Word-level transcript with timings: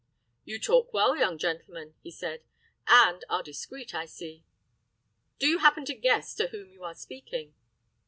"You 0.45 0.57
talk 0.59 0.93
well, 0.95 1.15
young 1.15 1.37
gentleman," 1.37 1.93
he 2.01 2.09
said, 2.09 2.43
"and 2.87 3.23
are 3.29 3.43
discreet, 3.43 3.93
I 3.93 4.07
see. 4.07 4.43
Do 5.37 5.45
you 5.45 5.59
happen 5.59 5.85
to 5.85 5.93
guess 5.93 6.33
to 6.37 6.47
whom 6.47 6.71
you 6.71 6.83
are 6.83 6.95
speaking?" 6.95 7.53